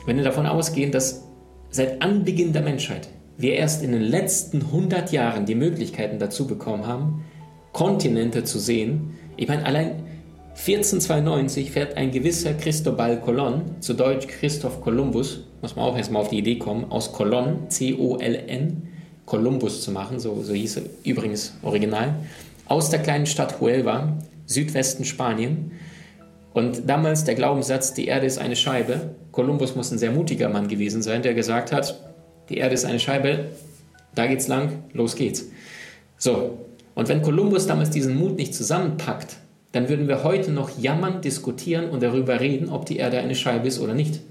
wenn 0.05 0.17
wir 0.17 0.23
davon 0.23 0.45
ausgehen, 0.45 0.91
dass 0.91 1.25
seit 1.69 2.01
Anbeginn 2.01 2.53
der 2.53 2.61
Menschheit 2.61 3.09
wir 3.37 3.53
erst 3.55 3.83
in 3.83 3.91
den 3.91 4.01
letzten 4.01 4.61
100 4.61 5.11
Jahren 5.11 5.45
die 5.45 5.55
Möglichkeiten 5.55 6.19
dazu 6.19 6.47
bekommen 6.47 6.87
haben, 6.87 7.25
Kontinente 7.73 8.43
zu 8.43 8.59
sehen. 8.59 9.17
Ich 9.35 9.47
meine, 9.47 9.65
allein 9.65 10.03
1492 10.51 11.71
fährt 11.71 11.97
ein 11.97 12.11
gewisser 12.11 12.53
Cristobal 12.53 13.19
Colon, 13.19 13.81
zu 13.81 13.93
Deutsch 13.93 14.27
Christoph 14.27 14.81
Kolumbus, 14.81 15.41
muss 15.61 15.75
man 15.75 15.85
auch 15.85 15.97
erstmal 15.97 16.21
auf 16.21 16.29
die 16.29 16.37
Idee 16.37 16.57
kommen, 16.57 16.89
aus 16.89 17.11
Colon, 17.11 17.69
C-O-L-N, 17.69 18.87
Kolumbus 19.25 19.81
zu 19.81 19.91
machen, 19.91 20.19
so, 20.19 20.41
so 20.41 20.53
hieß 20.53 20.77
er 20.77 20.83
übrigens 21.03 21.55
original, 21.61 22.15
aus 22.67 22.89
der 22.89 22.99
kleinen 23.01 23.25
Stadt 23.25 23.59
Huelva, 23.59 24.17
Südwesten 24.45 25.03
Spanien. 25.03 25.71
Und 26.53 26.87
damals 26.87 27.25
der 27.25 27.35
Glaubenssatz, 27.35 27.93
die 27.93 28.07
Erde 28.07 28.25
ist 28.25 28.37
eine 28.37 28.55
Scheibe. 28.55 29.15
Kolumbus 29.33 29.75
muss 29.75 29.91
ein 29.91 29.97
sehr 29.97 30.11
mutiger 30.11 30.47
Mann 30.47 30.69
gewesen 30.69 31.01
sein, 31.01 31.21
der 31.21 31.33
gesagt 31.33 31.73
hat, 31.73 32.14
die 32.49 32.57
Erde 32.57 32.75
ist 32.75 32.85
eine 32.85 32.99
Scheibe, 32.99 33.45
Da 34.15 34.27
geht's 34.27 34.47
lang, 34.47 34.83
los 34.93 35.15
geht's. 35.15 35.45
So, 36.17 36.65
und 36.95 37.09
wenn 37.09 37.21
Kolumbus 37.21 37.67
damals 37.67 37.89
diesen 37.89 38.15
Mut 38.15 38.37
nicht 38.37 38.55
zusammenpackt, 38.55 39.35
dann 39.73 39.89
würden 39.89 40.07
wir 40.07 40.23
heute 40.23 40.51
noch 40.51 40.79
jammern, 40.79 41.21
diskutieren 41.21 41.89
und 41.89 42.01
darüber 42.01 42.39
reden, 42.39 42.69
ob 42.69 42.85
die 42.85 42.95
Erde 42.95 43.19
eine 43.19 43.35
Scheibe 43.35 43.67
ist 43.67 43.79
oder 43.79 43.93
nicht. 43.93 44.21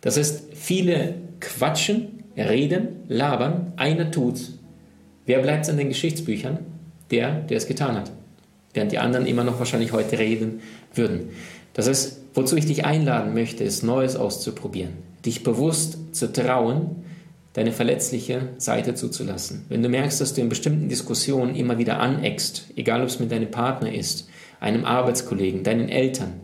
Das 0.00 0.16
heißt, 0.16 0.54
viele 0.54 1.16
quatschen, 1.40 2.22
reden, 2.36 3.00
labern, 3.08 3.72
einer 3.74 4.12
tut's. 4.12 4.52
Wer 5.26 5.40
bleibt 5.40 5.68
in 5.68 5.76
den 5.76 5.88
Geschichtsbüchern? 5.88 6.60
Der, 7.10 7.40
der 7.40 7.56
es 7.56 7.66
getan 7.66 7.96
hat. 7.96 8.12
Während 8.74 8.92
die 8.92 8.98
anderen 8.98 9.26
immer 9.26 9.42
noch 9.42 9.58
wahrscheinlich 9.58 9.92
heute 9.92 10.18
reden 10.18 10.60
würden. 10.94 11.30
Das 11.72 11.88
heißt, 11.88 12.20
wozu 12.34 12.56
ich 12.56 12.66
dich 12.66 12.84
einladen 12.84 13.34
möchte, 13.34 13.64
ist 13.64 13.82
Neues 13.82 14.14
auszuprobieren. 14.14 14.92
Dich 15.24 15.42
bewusst 15.42 15.98
zu 16.12 16.32
trauen, 16.32 17.02
deine 17.58 17.72
verletzliche 17.72 18.50
Seite 18.58 18.94
zuzulassen. 18.94 19.64
Wenn 19.68 19.82
du 19.82 19.88
merkst, 19.88 20.20
dass 20.20 20.32
du 20.32 20.40
in 20.40 20.48
bestimmten 20.48 20.88
Diskussionen 20.88 21.56
immer 21.56 21.76
wieder 21.76 21.98
aneckst, 21.98 22.66
egal 22.76 23.02
ob 23.02 23.08
es 23.08 23.18
mit 23.18 23.32
deinem 23.32 23.50
Partner 23.50 23.92
ist, 23.92 24.28
einem 24.60 24.84
Arbeitskollegen, 24.84 25.64
deinen 25.64 25.88
Eltern, 25.88 26.34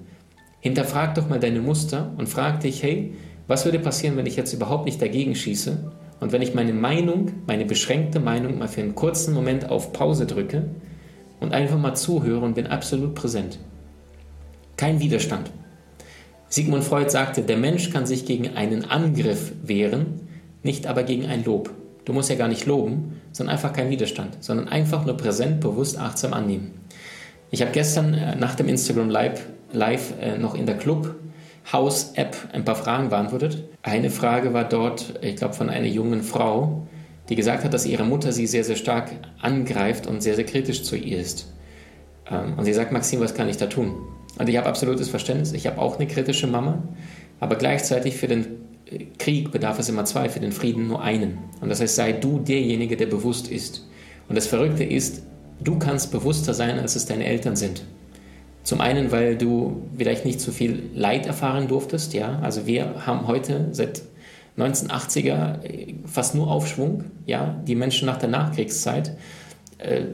hinterfrag 0.58 1.14
doch 1.14 1.28
mal 1.28 1.38
deine 1.38 1.60
Muster 1.60 2.12
und 2.18 2.28
frag 2.28 2.60
dich, 2.60 2.82
hey, 2.82 3.14
was 3.46 3.64
würde 3.64 3.78
passieren, 3.78 4.16
wenn 4.16 4.26
ich 4.26 4.34
jetzt 4.34 4.52
überhaupt 4.52 4.86
nicht 4.86 5.00
dagegen 5.00 5.36
schieße 5.36 5.92
und 6.18 6.32
wenn 6.32 6.42
ich 6.42 6.52
meine 6.52 6.72
Meinung, 6.72 7.30
meine 7.46 7.64
beschränkte 7.64 8.18
Meinung 8.18 8.58
mal 8.58 8.66
für 8.66 8.80
einen 8.80 8.96
kurzen 8.96 9.34
Moment 9.34 9.70
auf 9.70 9.92
Pause 9.92 10.26
drücke 10.26 10.64
und 11.38 11.52
einfach 11.52 11.78
mal 11.78 11.94
zuhöre 11.94 12.44
und 12.44 12.54
bin 12.54 12.66
absolut 12.66 13.14
präsent. 13.14 13.60
Kein 14.76 14.98
Widerstand. 14.98 15.52
Sigmund 16.48 16.82
Freud 16.82 17.08
sagte, 17.08 17.42
der 17.42 17.56
Mensch 17.56 17.90
kann 17.90 18.04
sich 18.04 18.26
gegen 18.26 18.56
einen 18.56 18.84
Angriff 18.84 19.52
wehren, 19.62 20.23
nicht 20.64 20.86
aber 20.88 21.04
gegen 21.04 21.26
ein 21.26 21.44
Lob. 21.44 21.70
Du 22.04 22.12
musst 22.12 22.28
ja 22.28 22.36
gar 22.36 22.48
nicht 22.48 22.66
loben, 22.66 23.20
sondern 23.32 23.54
einfach 23.54 23.72
kein 23.72 23.90
Widerstand, 23.90 24.38
sondern 24.40 24.68
einfach 24.68 25.06
nur 25.06 25.16
präsent, 25.16 25.60
bewusst, 25.60 25.98
achtsam 25.98 26.34
annehmen. 26.34 26.72
Ich 27.50 27.62
habe 27.62 27.70
gestern 27.70 28.14
äh, 28.14 28.34
nach 28.34 28.56
dem 28.56 28.68
Instagram 28.68 29.08
Live, 29.08 29.46
Live 29.72 30.14
äh, 30.20 30.36
noch 30.36 30.54
in 30.54 30.66
der 30.66 30.76
Club 30.76 31.14
House-App 31.72 32.36
ein 32.52 32.64
paar 32.64 32.76
Fragen 32.76 33.08
beantwortet. 33.08 33.64
Eine 33.82 34.10
Frage 34.10 34.52
war 34.52 34.64
dort, 34.64 35.14
ich 35.22 35.36
glaube, 35.36 35.54
von 35.54 35.70
einer 35.70 35.86
jungen 35.86 36.22
Frau, 36.22 36.86
die 37.28 37.36
gesagt 37.36 37.64
hat, 37.64 37.72
dass 37.72 37.86
ihre 37.86 38.04
Mutter 38.04 38.32
sie 38.32 38.46
sehr, 38.46 38.64
sehr 38.64 38.76
stark 38.76 39.12
angreift 39.40 40.06
und 40.06 40.22
sehr, 40.22 40.34
sehr 40.34 40.44
kritisch 40.44 40.82
zu 40.82 40.96
ihr 40.96 41.18
ist. 41.18 41.52
Ähm, 42.30 42.54
und 42.58 42.64
sie 42.64 42.74
sagt, 42.74 42.92
Maxim, 42.92 43.20
was 43.20 43.34
kann 43.34 43.48
ich 43.48 43.56
da 43.56 43.66
tun? 43.66 43.94
Und 44.38 44.48
ich 44.48 44.56
habe 44.56 44.66
absolutes 44.66 45.08
Verständnis. 45.08 45.52
Ich 45.52 45.66
habe 45.66 45.80
auch 45.80 45.98
eine 45.98 46.06
kritische 46.06 46.46
Mama, 46.46 46.82
aber 47.40 47.56
gleichzeitig 47.56 48.16
für 48.16 48.26
den 48.26 48.63
Krieg 49.18 49.50
bedarf 49.50 49.78
es 49.78 49.88
immer 49.88 50.04
zwei, 50.04 50.28
für 50.28 50.40
den 50.40 50.52
Frieden 50.52 50.88
nur 50.88 51.02
einen. 51.02 51.38
Und 51.60 51.68
das 51.68 51.80
heißt, 51.80 51.96
sei 51.96 52.12
du 52.12 52.38
derjenige, 52.38 52.96
der 52.96 53.06
bewusst 53.06 53.48
ist. 53.48 53.86
Und 54.28 54.36
das 54.36 54.46
Verrückte 54.46 54.84
ist, 54.84 55.22
du 55.62 55.78
kannst 55.78 56.10
bewusster 56.12 56.54
sein, 56.54 56.78
als 56.78 56.96
es 56.96 57.06
deine 57.06 57.24
Eltern 57.24 57.56
sind. 57.56 57.82
Zum 58.62 58.80
einen, 58.80 59.12
weil 59.12 59.36
du 59.36 59.82
vielleicht 59.96 60.24
nicht 60.24 60.40
so 60.40 60.50
viel 60.50 60.90
Leid 60.94 61.26
erfahren 61.26 61.68
durftest, 61.68 62.14
ja. 62.14 62.38
Also 62.40 62.66
wir 62.66 63.06
haben 63.06 63.26
heute 63.26 63.68
seit 63.72 64.02
1980er 64.56 65.62
äh, 65.64 65.94
fast 66.06 66.34
nur 66.34 66.50
Aufschwung, 66.50 67.04
ja. 67.26 67.60
Die 67.66 67.74
Menschen 67.74 68.06
nach 68.06 68.16
der 68.16 68.30
Nachkriegszeit, 68.30 69.16
äh, 69.78 70.04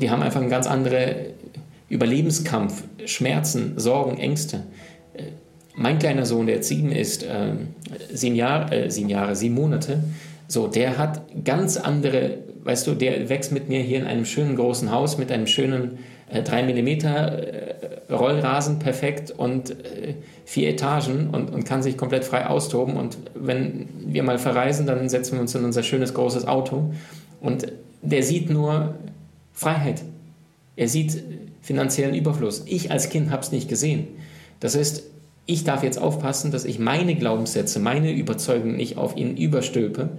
die 0.00 0.10
haben 0.10 0.22
einfach 0.22 0.40
einen 0.40 0.48
ganz 0.48 0.66
anderen 0.66 1.34
Überlebenskampf, 1.90 2.84
Schmerzen, 3.04 3.74
Sorgen, 3.78 4.16
Ängste. 4.16 4.62
Äh, 5.76 5.80
mein 5.80 5.98
kleiner 5.98 6.26
Sohn, 6.26 6.46
der 6.46 6.56
jetzt 6.56 6.68
sieben 6.68 6.92
ist, 6.92 7.22
äh, 7.22 7.52
sieben, 8.12 8.36
Jahr, 8.36 8.72
äh, 8.72 8.90
sieben 8.90 9.08
Jahre, 9.08 9.36
sieben 9.36 9.54
Monate, 9.54 10.02
so, 10.46 10.66
der 10.66 10.98
hat 10.98 11.22
ganz 11.44 11.76
andere, 11.76 12.38
weißt 12.64 12.86
du, 12.86 12.94
der 12.94 13.28
wächst 13.28 13.50
mit 13.52 13.68
mir 13.68 13.80
hier 13.80 13.98
in 13.98 14.06
einem 14.06 14.24
schönen 14.24 14.56
großen 14.56 14.90
Haus 14.92 15.16
mit 15.18 15.32
einem 15.32 15.46
schönen 15.46 15.98
3 16.32 16.60
äh, 16.60 16.82
mm 16.82 16.88
äh, 16.88 18.12
Rollrasen 18.12 18.78
perfekt 18.78 19.30
und 19.30 19.70
äh, 19.70 20.14
vier 20.44 20.70
Etagen 20.70 21.30
und, 21.30 21.52
und 21.52 21.64
kann 21.64 21.82
sich 21.82 21.96
komplett 21.96 22.24
frei 22.24 22.46
austoben. 22.46 22.96
Und 22.96 23.18
wenn 23.34 23.88
wir 24.06 24.22
mal 24.22 24.38
verreisen, 24.38 24.86
dann 24.86 25.08
setzen 25.08 25.34
wir 25.34 25.40
uns 25.40 25.54
in 25.54 25.64
unser 25.64 25.82
schönes 25.82 26.12
großes 26.14 26.46
Auto 26.46 26.92
und 27.40 27.66
der 28.02 28.22
sieht 28.22 28.50
nur 28.50 28.94
Freiheit. 29.52 30.02
Er 30.76 30.88
sieht 30.88 31.22
finanziellen 31.62 32.14
Überfluss. 32.14 32.64
Ich 32.66 32.90
als 32.90 33.08
Kind 33.08 33.30
habe 33.30 33.42
es 33.42 33.52
nicht 33.52 33.68
gesehen. 33.68 34.08
Das 34.60 34.76
heißt, 34.76 35.04
ich 35.46 35.64
darf 35.64 35.82
jetzt 35.82 35.98
aufpassen, 35.98 36.50
dass 36.50 36.64
ich 36.64 36.78
meine 36.78 37.14
Glaubenssätze, 37.14 37.78
meine 37.78 38.12
Überzeugungen 38.12 38.76
nicht 38.76 38.96
auf 38.96 39.16
ihn 39.16 39.36
überstülpe, 39.36 40.10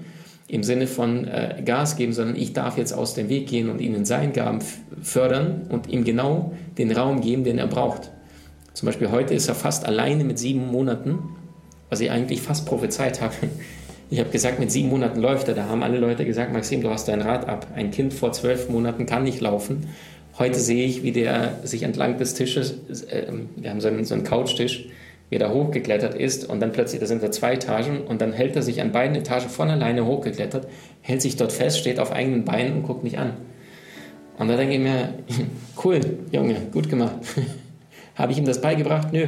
im 0.48 0.63
Sinne 0.63 0.86
von 0.86 1.25
äh, 1.25 1.63
Gas 1.65 1.96
geben, 1.96 2.13
sondern 2.13 2.36
ich 2.36 2.53
darf 2.53 2.77
jetzt 2.77 2.94
aus 2.94 3.15
dem 3.15 3.29
Weg 3.29 3.48
gehen 3.48 3.70
und 3.70 3.82
ihn 3.82 3.96
in 3.96 4.05
seinen 4.05 4.34
Gaben 4.34 4.60
fördern 5.01 5.63
und 5.70 5.89
ihm 5.89 6.03
genau 6.03 6.53
den 6.77 6.91
Raum 6.91 7.22
geben, 7.22 7.44
den 7.44 7.58
er 7.58 7.67
braucht. 7.67 8.12
Zum 8.74 8.86
Beispiel 8.86 9.10
heute 9.10 9.34
ist 9.34 9.48
er 9.48 9.55
fast 9.55 9.86
alleine 9.86 10.24
mit 10.24 10.38
sieben 10.38 10.67
Monaten, 10.67 11.20
was 11.89 12.00
ich 12.01 12.12
eigentlich 12.12 12.41
fast 12.41 12.65
prophezeit 12.65 13.22
habe. 13.22 13.34
Ich 14.12 14.20
habe 14.20 14.29
gesagt, 14.29 14.60
mit 14.60 14.72
sieben 14.72 14.89
Monaten 14.89 15.20
läuft 15.20 15.48
er. 15.48 15.55
Da 15.55 15.65
haben 15.65 15.82
alle 15.82 15.98
Leute 15.98 16.25
gesagt, 16.25 16.53
Maxim, 16.53 16.79
du 16.84 16.91
hast 16.91 17.08
dein 17.08 17.24
Rad 17.24 17.50
ab. 17.50 17.65
Ein 17.74 17.89
Kind 17.89 18.13
vor 18.13 18.32
zwölf 18.34 18.70
Monaten 18.70 19.08
kann 19.08 19.24
nicht 19.24 19.41
laufen. 19.41 19.88
Heute 20.38 20.60
sehe 20.60 20.86
ich, 20.86 21.01
wie 21.01 21.12
der 21.12 21.58
sich 21.63 21.82
entlang 21.82 22.20
des 22.20 22.36
Tisches, 22.36 22.75
äh, 23.10 23.25
wir 23.55 23.72
haben 23.72 23.82
so 23.82 23.88
einen, 23.88 24.05
so 24.05 24.13
einen 24.13 24.24
Couchtisch, 24.24 24.86
wie 25.29 25.36
er 25.36 25.39
da 25.39 25.50
hochgeklettert 25.50 26.15
ist 26.15 26.48
und 26.48 26.60
dann 26.60 26.72
plötzlich, 26.72 27.00
da 27.00 27.08
sind 27.08 27.24
da 27.24 27.32
zwei 27.32 27.53
Etagen 27.53 28.01
und 28.01 28.22
dann 28.22 28.34
hält 28.34 28.55
er 28.55 28.62
sich 28.62 28.82
an 28.82 28.91
beiden 28.91 29.15
Etagen 29.15 29.50
von 29.50 29.70
alleine 29.70 30.05
hochgeklettert, 30.05 30.67
hält 31.01 31.22
sich 31.22 31.36
dort 31.36 31.51
fest, 31.51 31.79
steht 31.79 32.00
auf 32.00 32.12
eigenen 32.12 32.46
Beinen 32.46 32.77
und 32.77 32.84
guckt 32.84 33.03
mich 33.03 33.17
an. 33.17 33.34
Und 34.38 34.48
da 34.50 34.58
denke 34.58 34.75
ich 34.75 34.82
mir, 34.82 35.13
cool, 35.84 36.01
Junge, 36.32 36.55
gut 36.72 36.89
gemacht. 36.89 37.15
habe 38.15 38.32
ich 38.32 38.38
ihm 38.38 38.46
das 38.46 38.62
beigebracht? 38.62 39.12
Nö. 39.13 39.27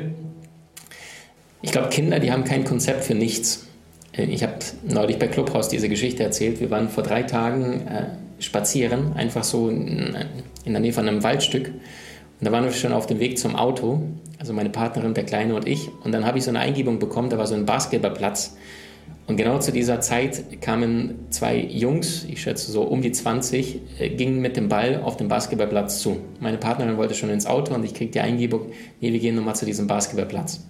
Ich 1.61 1.71
glaube, 1.71 1.89
Kinder, 1.89 2.19
die 2.19 2.31
haben 2.31 2.43
kein 2.43 2.63
Konzept 2.63 3.03
für 3.03 3.15
nichts. 3.15 3.67
Äh, 4.15 4.25
ich 4.25 4.43
habe 4.43 4.53
neulich 4.83 5.17
bei 5.17 5.27
Clubhouse 5.27 5.69
diese 5.69 5.89
Geschichte 5.89 6.23
erzählt. 6.23 6.59
Wir 6.59 6.69
waren 6.69 6.89
vor 6.89 7.03
drei 7.03 7.23
Tagen 7.23 7.87
äh, 7.87 8.05
spazieren, 8.39 9.13
einfach 9.13 9.43
so 9.43 9.69
in, 9.69 10.15
in 10.65 10.73
der 10.73 10.81
Nähe 10.81 10.93
von 10.93 11.07
einem 11.07 11.23
Waldstück. 11.23 11.67
Und 11.69 12.45
da 12.45 12.51
waren 12.51 12.65
wir 12.65 12.71
schon 12.71 12.93
auf 12.93 13.07
dem 13.07 13.19
Weg 13.19 13.39
zum 13.39 13.55
Auto, 13.55 14.03
also 14.47 14.55
meine 14.55 14.69
Partnerin, 14.69 15.13
der 15.13 15.25
Kleine 15.25 15.55
und 15.55 15.67
ich. 15.67 15.89
Und 16.05 16.13
dann 16.13 16.25
habe 16.25 16.37
ich 16.37 16.45
so 16.45 16.51
eine 16.51 16.59
Eingebung 16.59 16.99
bekommen, 16.99 17.29
da 17.29 17.37
war 17.37 17.47
so 17.47 17.53
ein 17.53 17.65
Basketballplatz. 17.65 18.55
Und 19.25 19.35
genau 19.35 19.59
zu 19.59 19.73
dieser 19.73 19.99
Zeit 19.99 20.61
kamen 20.61 21.27
zwei 21.31 21.57
Jungs, 21.57 22.23
ich 22.23 22.41
schätze 22.41 22.71
so 22.71 22.83
um 22.83 23.01
die 23.01 23.11
20, 23.11 23.81
äh, 23.99 24.07
gingen 24.07 24.39
mit 24.39 24.55
dem 24.55 24.69
Ball 24.69 25.01
auf 25.03 25.17
den 25.17 25.27
Basketballplatz 25.27 25.99
zu. 25.99 26.21
Meine 26.39 26.57
Partnerin 26.57 26.95
wollte 26.95 27.13
schon 27.13 27.29
ins 27.29 27.45
Auto 27.45 27.75
und 27.75 27.83
ich 27.83 27.93
kriegte 27.93 28.13
die 28.13 28.21
Eingebung, 28.21 28.67
nee, 29.01 29.11
wir 29.11 29.19
gehen 29.19 29.35
nochmal 29.35 29.57
zu 29.57 29.65
diesem 29.65 29.85
Basketballplatz. 29.85 30.65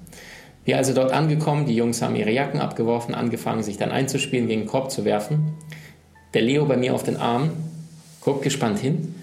Wir 0.66 0.78
also 0.78 0.96
dort 0.96 1.12
angekommen, 1.12 1.68
die 1.68 1.76
Jungs 1.76 2.02
haben 2.02 2.16
ihre 2.16 2.32
Jacken 2.32 2.60
abgeworfen, 2.60 3.14
angefangen 3.14 3.62
sich 3.62 3.78
dann 3.78 3.92
einzuspielen, 3.92 4.48
gegen 4.48 4.62
den 4.62 4.68
Korb 4.68 4.90
zu 4.90 5.06
werfen. 5.06 5.54
Der 6.34 6.42
Leo 6.42 6.66
bei 6.66 6.78
mir 6.78 6.96
auf 6.96 7.04
den 7.04 7.18
Arm, 7.18 7.52
guckt 8.22 8.42
gespannt 8.42 8.80
hin 8.80 9.14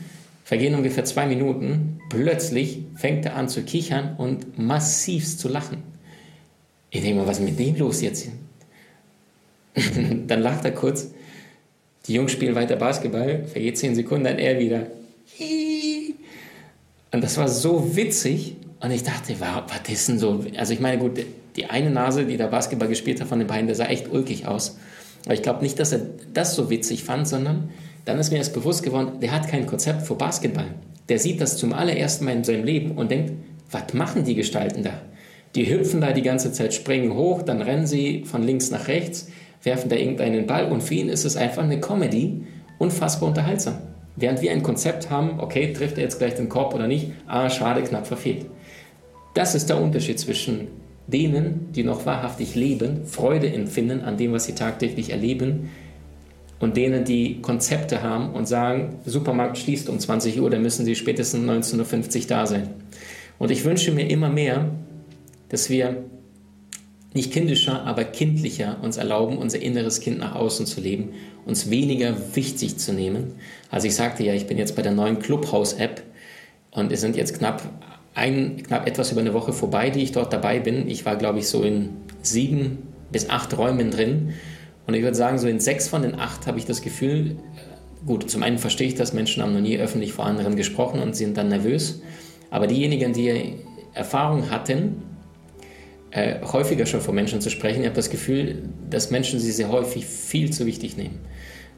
Vergehen 0.44 0.74
ungefähr 0.74 1.06
zwei 1.06 1.26
Minuten. 1.26 1.93
Plötzlich 2.14 2.80
fängt 2.96 3.24
er 3.26 3.36
an 3.36 3.48
zu 3.48 3.62
kichern 3.62 4.14
und 4.16 4.58
massivst 4.58 5.40
zu 5.40 5.48
lachen. 5.48 5.82
Ich 6.90 7.02
denke 7.02 7.20
mal, 7.20 7.26
was 7.26 7.38
ist 7.38 7.44
mit 7.44 7.58
dem 7.58 7.76
los 7.76 8.00
jetzt? 8.02 8.28
dann 10.26 10.40
lacht 10.40 10.64
er 10.64 10.72
kurz. 10.72 11.10
Die 12.06 12.14
Jungs 12.14 12.32
spielen 12.32 12.54
weiter 12.54 12.76
Basketball. 12.76 13.44
Vergeht 13.46 13.78
zehn 13.78 13.94
Sekunden, 13.94 14.24
dann 14.24 14.38
er 14.38 14.58
wieder. 14.58 14.86
Und 17.12 17.22
das 17.22 17.36
war 17.36 17.48
so 17.48 17.96
witzig. 17.96 18.56
Und 18.80 18.90
ich 18.90 19.02
dachte, 19.02 19.34
was 19.40 19.88
ist 19.88 20.08
denn 20.08 20.18
so? 20.18 20.44
Also 20.56 20.72
ich 20.72 20.80
meine, 20.80 20.98
gut, 20.98 21.18
die 21.56 21.66
eine 21.66 21.90
Nase, 21.90 22.26
die 22.26 22.36
da 22.36 22.48
Basketball 22.48 22.88
gespielt 22.88 23.20
hat 23.20 23.28
von 23.28 23.38
den 23.38 23.48
beiden, 23.48 23.66
der 23.66 23.76
sah 23.76 23.86
echt 23.86 24.10
ulkig 24.12 24.46
aus. 24.46 24.78
Aber 25.24 25.34
ich 25.34 25.42
glaube 25.42 25.62
nicht, 25.62 25.78
dass 25.78 25.92
er 25.92 26.00
das 26.32 26.54
so 26.54 26.70
witzig 26.70 27.04
fand, 27.04 27.26
sondern 27.26 27.70
dann 28.04 28.18
ist 28.18 28.30
mir 28.30 28.38
erst 28.38 28.54
bewusst 28.54 28.82
geworden, 28.82 29.20
der 29.20 29.32
hat 29.32 29.48
kein 29.48 29.66
Konzept 29.66 30.02
für 30.02 30.14
Basketball. 30.14 30.66
Der 31.08 31.18
sieht 31.18 31.40
das 31.40 31.56
zum 31.56 31.72
allerersten 31.72 32.24
Mal 32.24 32.36
in 32.36 32.44
seinem 32.44 32.64
Leben 32.64 32.92
und 32.92 33.10
denkt, 33.10 33.32
was 33.70 33.94
machen 33.94 34.24
die 34.24 34.34
Gestalten 34.34 34.82
da? 34.82 35.00
Die 35.54 35.70
hüpfen 35.70 36.00
da 36.00 36.12
die 36.12 36.22
ganze 36.22 36.52
Zeit, 36.52 36.74
springen 36.74 37.14
hoch, 37.14 37.42
dann 37.42 37.62
rennen 37.62 37.86
sie 37.86 38.24
von 38.24 38.42
links 38.42 38.70
nach 38.70 38.88
rechts, 38.88 39.28
werfen 39.62 39.88
da 39.88 39.96
irgendeinen 39.96 40.46
Ball 40.46 40.70
und 40.70 40.82
für 40.82 40.94
ihn 40.94 41.08
ist 41.08 41.24
es 41.24 41.36
einfach 41.36 41.62
eine 41.62 41.80
Comedy, 41.80 42.44
unfassbar 42.78 43.28
unterhaltsam. 43.28 43.78
Während 44.16 44.42
wir 44.42 44.52
ein 44.52 44.62
Konzept 44.62 45.10
haben, 45.10 45.40
okay, 45.40 45.72
trifft 45.72 45.96
er 45.96 46.04
jetzt 46.04 46.18
gleich 46.18 46.34
den 46.34 46.48
Korb 46.48 46.74
oder 46.74 46.86
nicht, 46.86 47.12
ah, 47.26 47.48
schade, 47.50 47.82
knapp 47.82 48.06
verfehlt. 48.06 48.46
Das 49.34 49.54
ist 49.54 49.68
der 49.68 49.80
Unterschied 49.80 50.18
zwischen 50.18 50.68
denen, 51.06 51.72
die 51.72 51.84
noch 51.84 52.06
wahrhaftig 52.06 52.54
leben, 52.54 53.06
Freude 53.06 53.52
empfinden 53.52 54.02
an 54.02 54.16
dem, 54.16 54.32
was 54.32 54.44
sie 54.44 54.54
tagtäglich 54.54 55.10
erleben, 55.10 55.70
und 56.60 56.76
denen, 56.76 57.04
die 57.04 57.42
Konzepte 57.42 58.02
haben 58.02 58.32
und 58.32 58.48
sagen, 58.48 58.96
Supermarkt 59.04 59.58
schließt 59.58 59.88
um 59.88 59.98
20 59.98 60.40
Uhr, 60.40 60.48
dann 60.48 60.62
müssen 60.62 60.84
sie 60.84 60.94
spätestens 60.94 61.44
19.50 61.44 62.20
Uhr 62.20 62.26
da 62.28 62.46
sein. 62.46 62.68
Und 63.38 63.50
ich 63.50 63.64
wünsche 63.64 63.92
mir 63.92 64.08
immer 64.08 64.30
mehr, 64.30 64.70
dass 65.50 65.68
wir 65.68 66.04
nicht 67.12 67.32
kindischer, 67.32 67.84
aber 67.84 68.04
kindlicher 68.04 68.78
uns 68.82 68.96
erlauben, 68.96 69.38
unser 69.38 69.60
inneres 69.60 70.00
Kind 70.00 70.18
nach 70.18 70.34
außen 70.34 70.66
zu 70.66 70.80
leben, 70.80 71.10
uns 71.44 71.70
weniger 71.70 72.16
wichtig 72.34 72.78
zu 72.78 72.92
nehmen. 72.92 73.32
Also 73.70 73.86
ich 73.86 73.94
sagte 73.94 74.24
ja, 74.24 74.32
ich 74.32 74.46
bin 74.46 74.58
jetzt 74.58 74.74
bei 74.74 74.82
der 74.82 74.92
neuen 74.92 75.18
Clubhouse-App 75.18 76.02
und 76.70 76.90
es 76.90 77.00
sind 77.00 77.14
jetzt 77.16 77.38
knapp 77.38 77.62
ein, 78.14 78.62
knapp 78.62 78.86
etwas 78.86 79.12
über 79.12 79.20
eine 79.20 79.34
Woche 79.34 79.52
vorbei, 79.52 79.90
die 79.90 80.02
ich 80.02 80.12
dort 80.12 80.32
dabei 80.32 80.60
bin. 80.60 80.88
Ich 80.88 81.04
war, 81.04 81.16
glaube 81.16 81.40
ich, 81.40 81.48
so 81.48 81.62
in 81.62 81.90
sieben 82.22 82.78
bis 83.10 83.30
acht 83.30 83.56
Räumen 83.56 83.90
drin. 83.90 84.34
Und 84.86 84.94
ich 84.94 85.02
würde 85.02 85.16
sagen, 85.16 85.38
so 85.38 85.48
in 85.48 85.60
sechs 85.60 85.88
von 85.88 86.02
den 86.02 86.14
acht 86.14 86.46
habe 86.46 86.58
ich 86.58 86.66
das 86.66 86.82
Gefühl, 86.82 87.32
äh, 87.32 88.06
gut, 88.06 88.30
zum 88.30 88.42
einen 88.42 88.58
verstehe 88.58 88.88
ich 88.88 88.94
das, 88.94 89.12
Menschen 89.12 89.42
haben 89.42 89.52
noch 89.52 89.60
nie 89.60 89.78
öffentlich 89.78 90.12
vor 90.12 90.26
anderen 90.26 90.56
gesprochen 90.56 91.00
und 91.00 91.16
sind 91.16 91.36
dann 91.36 91.48
nervös. 91.48 92.02
Aber 92.50 92.66
diejenigen, 92.66 93.12
die 93.12 93.54
Erfahrung 93.94 94.50
hatten, 94.50 95.02
äh, 96.10 96.40
häufiger 96.42 96.86
schon 96.86 97.00
vor 97.00 97.14
Menschen 97.14 97.40
zu 97.40 97.50
sprechen. 97.50 97.80
Ich 97.80 97.86
habe 97.86 97.96
das 97.96 98.10
Gefühl, 98.10 98.68
dass 98.88 99.10
Menschen 99.10 99.40
sie 99.40 99.50
sehr 99.50 99.70
häufig 99.70 100.06
viel 100.06 100.52
zu 100.52 100.66
wichtig 100.66 100.96
nehmen. 100.96 101.18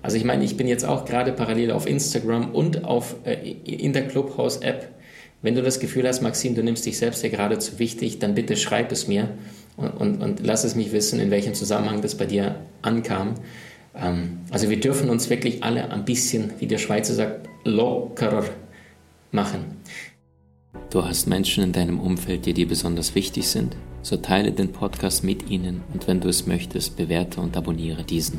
Also 0.02 0.18
ich 0.18 0.24
meine, 0.24 0.44
ich 0.44 0.56
bin 0.56 0.68
jetzt 0.68 0.84
auch 0.84 1.04
gerade 1.04 1.32
parallel 1.32 1.70
auf 1.70 1.86
Instagram 1.86 2.54
und 2.54 2.84
auf, 2.84 3.16
äh, 3.24 3.34
in 3.64 3.92
der 3.92 4.06
Clubhouse-App. 4.08 4.88
Wenn 5.46 5.54
du 5.54 5.62
das 5.62 5.78
Gefühl 5.78 6.08
hast, 6.08 6.22
Maxim, 6.22 6.56
du 6.56 6.64
nimmst 6.64 6.84
dich 6.86 6.98
selbst 6.98 7.22
ja 7.22 7.28
gerade 7.28 7.60
zu 7.60 7.78
wichtig, 7.78 8.18
dann 8.18 8.34
bitte 8.34 8.56
schreib 8.56 8.90
es 8.90 9.06
mir 9.06 9.28
und, 9.76 9.90
und, 9.90 10.20
und 10.20 10.44
lass 10.44 10.64
es 10.64 10.74
mich 10.74 10.90
wissen, 10.90 11.20
in 11.20 11.30
welchem 11.30 11.54
Zusammenhang 11.54 12.02
das 12.02 12.16
bei 12.16 12.26
dir 12.26 12.56
ankam. 12.82 13.34
Ähm, 13.94 14.40
also 14.50 14.68
wir 14.68 14.80
dürfen 14.80 15.08
uns 15.08 15.30
wirklich 15.30 15.62
alle 15.62 15.88
ein 15.92 16.04
bisschen, 16.04 16.50
wie 16.58 16.66
der 16.66 16.78
Schweizer 16.78 17.14
sagt, 17.14 17.48
lockerer 17.62 18.44
machen. 19.30 19.76
Du 20.90 21.04
hast 21.04 21.28
Menschen 21.28 21.62
in 21.62 21.70
deinem 21.70 22.00
Umfeld, 22.00 22.44
die 22.44 22.52
dir 22.52 22.66
besonders 22.66 23.14
wichtig 23.14 23.46
sind? 23.46 23.76
so 24.06 24.16
teile 24.16 24.52
den 24.52 24.70
Podcast 24.70 25.24
mit 25.24 25.50
ihnen 25.50 25.82
und 25.92 26.06
wenn 26.06 26.20
du 26.20 26.28
es 26.28 26.46
möchtest, 26.46 26.96
bewerte 26.96 27.40
und 27.40 27.56
abonniere 27.56 28.04
diesen. 28.04 28.38